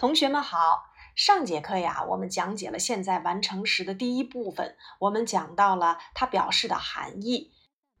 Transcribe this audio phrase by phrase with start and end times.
[0.00, 7.52] 同学们好，上节课呀，我们讲解了现在完成时的第一部分，我们讲到了它表示的含义。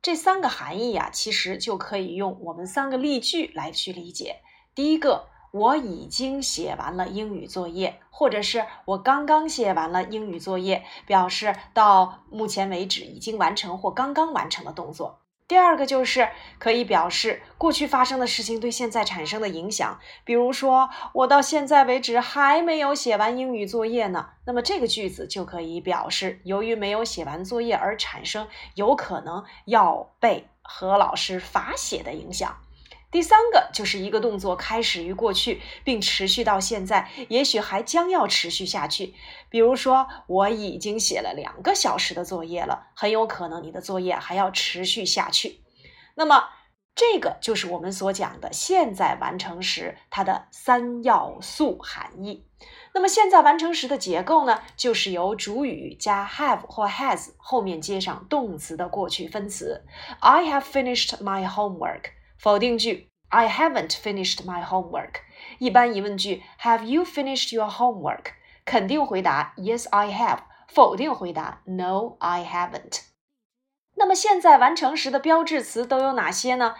[0.00, 4.42] 这三个含义呀，其实就可以用我们三个例句来去理解。
[4.76, 15.22] 第一个，我已经写完了英语作业，或者是我刚刚写完了英语作业，表示到目前为止已经完成或刚刚完成的动作。
[15.48, 16.28] 第二个就是
[16.58, 32.58] 可以表示过去发生的事情对现在产生的影响，比如说我到现在为止还没有写完英语作业呢，那么这个句子就可以表示由于没有写完作业而产生有可能要被何老师罚写的影响。
[33.10, 39.14] 第三个就是一个动作开始于过去，并持续到现在，也许还将要持续下去。
[39.48, 45.62] 比如说，我已经写了两个小时的作业了，很有可能你的作业还要持续下去。
[46.16, 46.50] 那么，
[46.94, 52.44] 这个就是我们所讲的现在完成时它的三要素含义。
[52.92, 59.86] 那么，现在完成时的结构呢，就是由主语加 have 或 has 后面接上动词的过去分词。
[60.20, 62.17] I have finished my homework。
[62.38, 65.14] 否定句：I haven't finished my homework。
[65.58, 68.32] 一般疑问句：Have you finished your homework？
[68.64, 70.40] 肯定回答：Yes, I have。
[70.68, 73.00] 否定回答：No, I haven't。
[73.96, 76.74] 那么现在完成时的标志词都有哪些呢？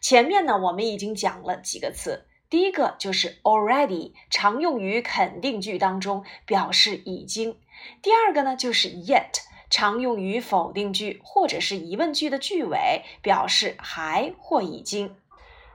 [0.00, 7.56] 前面呢我们已经讲了几个词，第一个就是 already，常用于肯定句当中，表示已经；
[8.00, 9.42] 第二个呢就是 yet。
[9.72, 15.16] 常用于否定句或者是疑问句的句尾，表示还或已经。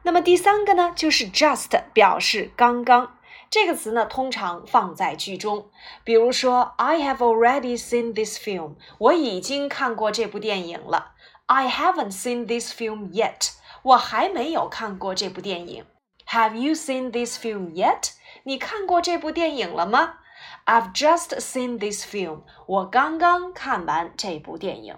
[0.04, 3.18] 那么第三个呢，就是 just，表示刚刚。
[3.50, 5.66] 这个词呢，通常放在句中，
[6.04, 11.14] 比如说，I have already seen this film，我已经看过这部电影了。
[11.48, 15.86] I haven't seen this film yet，我还没有看过这部电影。
[16.28, 18.12] Have you seen this film yet？
[18.44, 20.20] 你看过这部电影了吗
[20.66, 22.42] ？I've just seen this film。
[22.66, 24.98] 我刚刚看完这部电影。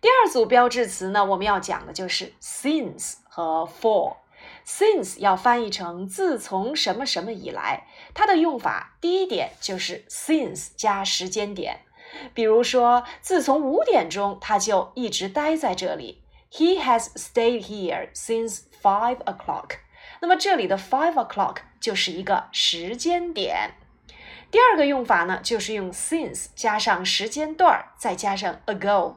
[0.00, 4.16] 第二组标志词呢，我们要讲的就是 since 和 for。
[4.64, 11.80] since 要翻译成自从什么什么以来，它的用法第一点就是 since 加时间点。
[12.32, 16.22] 比如说，自从五点钟他就一直待在这里。
[16.50, 19.78] He has stayed here since five o'clock。
[20.20, 23.74] 那么这里的 five o'clock 就是一个时间点。
[24.50, 29.16] 第二个用法呢，就是用 since 加上时间段儿，再加上 ago。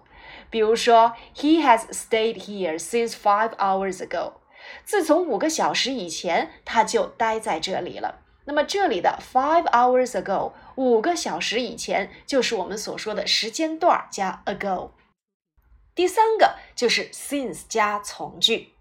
[0.49, 4.33] 比如说，He has stayed here since five hours ago。
[4.83, 8.19] 自从五个小时以前，他就待在这里了。
[8.45, 14.91] 那么这里的 five hours ago，五个小时以前，就是我们所说的时间段儿加 ago。
[15.95, 18.73] 第三个就是 since 加从句。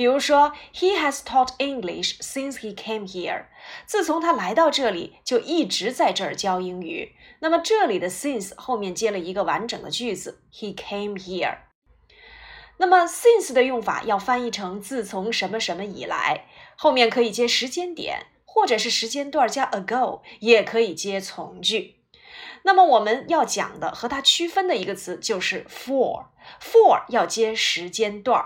[0.00, 3.48] 比如说，He has taught English since he came here。
[3.84, 7.14] 自从他来到这里，就一直在这儿教英语。
[7.40, 11.58] 那么这里的 since 后面接了一个完整的句子，He came here。
[12.78, 16.46] 那么 since 的用法要翻译成自从什么什么以来，
[16.78, 21.96] 后面可以接时间点，或者是时间段加 ago，也可以接从句。
[22.62, 28.42] 那么我们要讲的和它区分的一个词就是 for，for 要接时间段。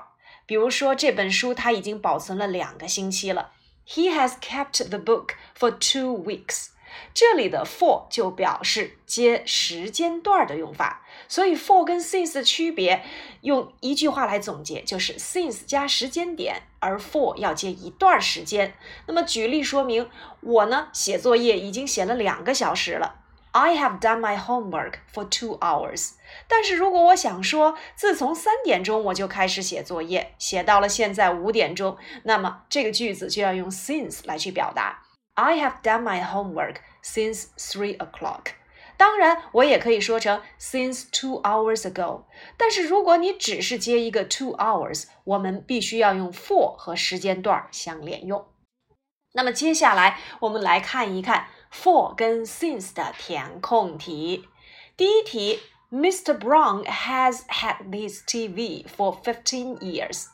[0.47, 3.53] 比如说这本书他已经保存了两个星期了。
[3.87, 6.69] He has kept the book for two weeks。
[7.13, 13.05] 这里的 for 就表示接时间段的用法，所以 for 跟 since 的区别，
[13.41, 18.77] 用一句话来总结，就是 since 加时间点，而 for 要接一段时间。
[19.07, 20.09] 那么举例说明，
[20.41, 23.24] 我呢写作业已经写了两个小时了。
[23.57, 26.15] I have done my homework for two hours。
[26.49, 35.05] 但是如果我想说，自从三点钟我就开始写作业，写到了现在五点钟，那么这个句子就要用 since 来去表达。
[35.35, 38.55] I have done my homework since three o'clock。
[38.97, 42.25] 当然，我也可以说成 since two hours ago。
[42.57, 48.45] 但是如果你只是接一个 two hours，我们必须要用 for 和时间段相连用。
[49.37, 51.47] 那么接下来我们来看一看。
[51.75, 54.49] For 跟 since 的填空题，
[54.97, 55.61] 第一题
[55.91, 56.39] ，Mr.
[56.39, 60.27] Brown has had this TV for fifteen years。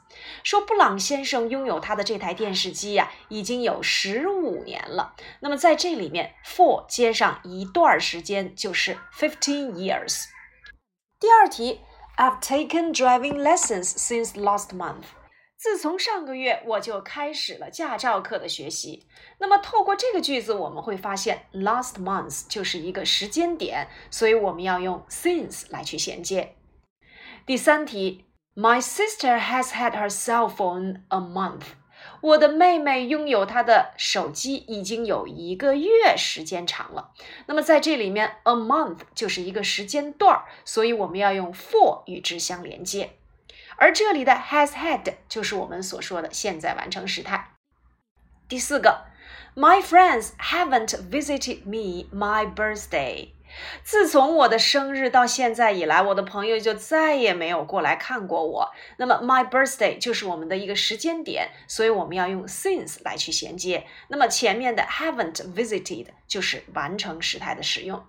[0.43, 5.15] 说布朗先生拥有他的这台电视机呀，已经有十五年了。
[5.41, 10.25] 那么在这里面，for 接上一段时间就是 fifteen years。
[11.19, 11.81] 第二题
[12.17, 15.05] ，I've taken driving lessons since last month。
[15.63, 19.07] 自从上个月我就开始了驾照课的学习。
[19.41, 26.57] 那么透过这个句子，我们会发现 last month 就是一个时间点，所以我们要用 since 来去衔接。
[27.45, 28.25] 第三题
[28.55, 31.65] ，My sister has had her cell phone a month。
[32.23, 37.13] 我的妹妹拥有她的手机已经有一个月时间长了。
[37.45, 43.11] 那么在这里面，a month 就是一个时间段儿，所以我们要用 for 与之相连接。
[43.81, 47.53] 而这里的 has had 就是我们所说的现在完成时态。
[48.47, 49.07] 第四个
[49.57, 53.31] ，My friends haven't visited me my birthday。
[53.83, 58.71] 自从我的生日到现在以来，我的朋友就再也没有过来看过我。
[58.99, 63.87] 那么，my birthday 就是我们的一个时间点，所以我们要用 since 来去衔接。
[64.09, 68.05] 那么前面的 haven't visited 就是完成时态的使用。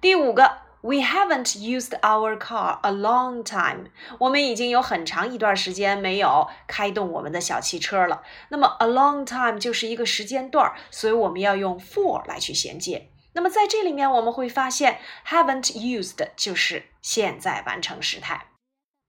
[0.00, 3.90] 第五个，We haven't used our car a long time。
[4.18, 8.22] 我们已经有很长一段时间没有开动我们的小汽车了。
[8.48, 13.10] 那么，a long time 就是一个时间段，所以我们要用 for 来去衔接。
[13.32, 18.46] 那么在这里面，我们会发现 haven't used 就是现在完成时态。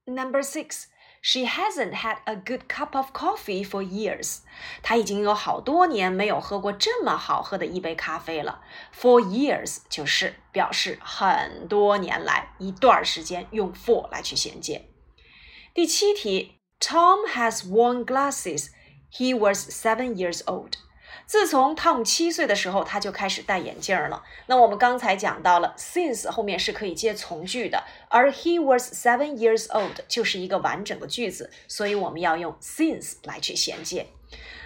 [0.06, 0.86] Number six,
[1.22, 4.40] she hasn't had a good cup of coffee for years。
[4.82, 8.62] 她已经有好多年没有喝过这么好喝的一杯咖啡了。
[8.94, 14.90] For years 就是表示很多年来一段时间，用 for 来去衔接。
[15.74, 18.70] 第七题，Tom has worn glasses.
[19.12, 20.74] He was seven years old.
[21.26, 24.24] 自从 Tom 七岁的时候，他就开始戴眼镜了。
[24.48, 34.08] 那我们刚才讲到了，since 后面是可以接从句的，而 he was seven years old 就是一个完整的句子，所以我们要用 since 来去衔接。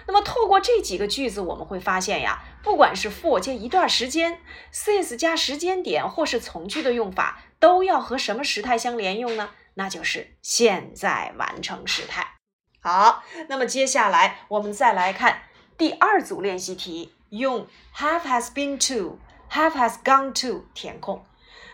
[0.08, 4.38] 那么透过这几个句子，我们会发现呀，不管是 for 接一段时间
[4.72, 9.50] ，since 加时间点，或是从句的用法，都要和什么时态相连用呢？
[9.74, 12.34] 那就是现在完成时态。
[12.80, 15.42] 好，那么接下来我们再来看。
[15.78, 19.18] 第二组练习题用 have has been to
[19.50, 21.24] have has gone to 填空。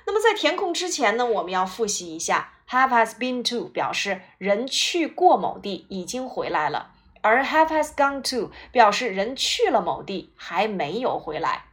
[0.04, 6.90] 那么在填空之前呢，我们要复习一下 have has been to 表示人去过某地，已经回来了；
[7.20, 11.66] 而 have has gone to 表示人去了某地，还没有回来。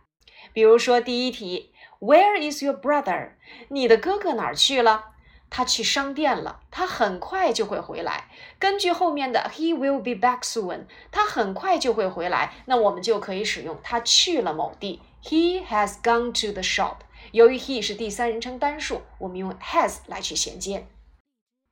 [0.54, 3.32] 比如说第一题，Where is your brother？
[3.70, 5.06] 你的哥哥哪儿去了？
[5.50, 8.25] 他去商店了，他很快就会回来。
[8.60, 15.01] 根据后面的 he will be back soon，他很快就会回来，那我们就可以使用他去了某地。
[15.24, 16.98] He has gone to the shop。
[17.31, 20.88] 由于 he 是第三人称单数，我们用 has 来去衔接。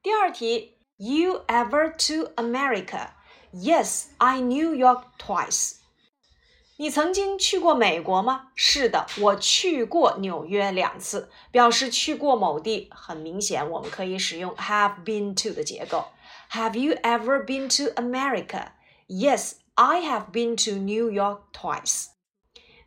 [0.03, 5.76] 第二题，You ever to America？Yes, I knew York twice。
[6.78, 8.48] 你曾经去过美国吗？
[8.56, 12.90] 是的，我去过纽约两次，表示去过某地。
[12.90, 16.06] 很明显，我们可以使用 have been to 的结构。
[16.50, 18.72] Have you ever been to America?
[19.06, 22.06] Yes, I have been to New York twice.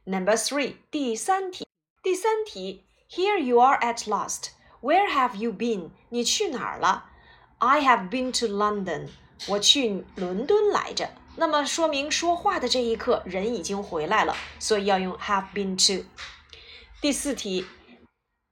[0.04, 1.66] Number three，第三题。
[2.04, 4.50] 第三题，Here you are at last.
[4.82, 5.92] Where have you been?
[6.10, 7.06] 你去哪儿了？
[7.60, 9.08] I have been to London.
[9.48, 11.10] 我去伦敦来着。
[11.40, 16.06] 那么说明说话的这一刻人已经回来了，所以要用 have been to。
[17.02, 17.66] 第四题，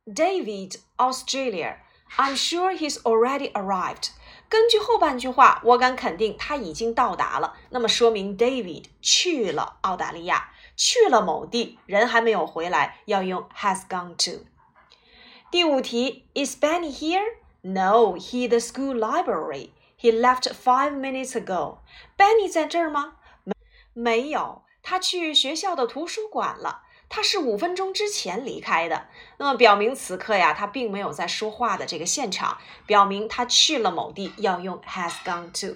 [0.06, 4.10] David Australia。I'm sure he's already arrived。
[4.48, 7.56] 根据后半句话，我敢肯定他已经到达了。
[7.72, 14.46] 那么说明 David 去了澳大利亚，去了某地，人还没有回来，要用 has gone to。
[15.50, 17.24] 第五题，Is Benny here?
[17.62, 19.70] No, he the school library.
[20.01, 21.79] He left five minutes ago.
[22.17, 23.15] Benny 在这儿吗？
[23.45, 23.55] 没，
[23.93, 26.83] 没有，他去学校的图书馆了。
[27.11, 29.09] 他是五分钟之前离开的。
[29.39, 35.75] 那么表明此刻呀，他并没有在说话的这个现场，表明他去了某地，要用 has gone to。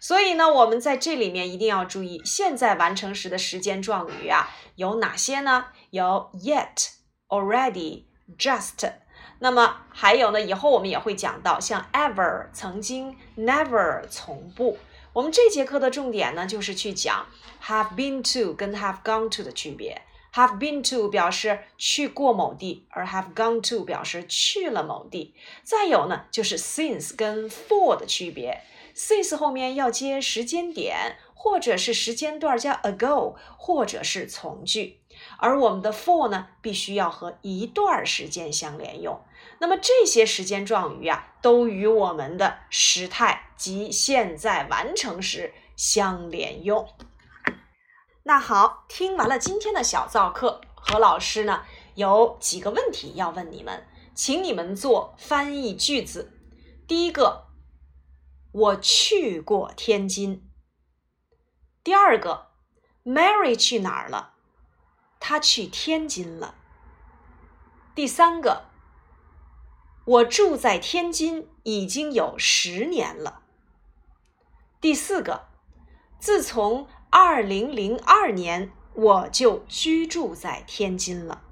[0.00, 5.66] 所以呢，我们在这里面一定要注意现在完成时的时间状语啊有哪些呢？
[5.90, 6.88] 有 yet、
[7.28, 9.01] already、just。
[9.42, 10.40] 那么还有呢？
[10.40, 14.78] 以后我们也会讲到，像 ever 曾经，never 从不。
[15.12, 17.26] 我们这节课的重点呢，就是去讲
[17.60, 20.00] have been to 跟 have gone to 的区别。
[20.32, 25.34] have been to 表示去过某地，而 have gone to 表示去了某地。
[25.64, 28.62] 再有呢，就是 since 跟 for 的区别。
[28.94, 35.00] since 后面要接时间点，或者是时间段加 ago，或者是从句。
[35.38, 39.22] 而我们的 for 呢，必须要和一段时间相连用。
[39.58, 46.88] 那么这些时间状语啊，都与我们的时态及现在完成时相连用。
[48.24, 51.64] 那好，听完了今天的小造课，何老师呢
[51.94, 56.32] 有几个问题要问你们，请你们做翻译句子。
[56.86, 57.46] 第一个，
[58.52, 60.48] 我去过天津。
[61.82, 62.48] 第二个
[63.04, 64.31] ，Mary 去哪儿了？
[65.24, 66.56] 他去天津了。
[67.94, 68.64] 第三个，
[70.04, 73.42] 我住在天津已经有十年了。
[74.80, 75.46] 第四个，
[76.18, 81.44] 自从二零零二年，我就居住在天津了。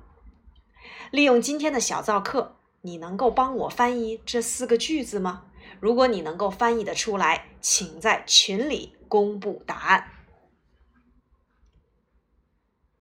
[1.13, 5.45] 利用今天的小造课，你能够帮我翻译这四个句子吗？
[5.79, 10.11] 如果你能够翻译的出来，请在群里公布答案。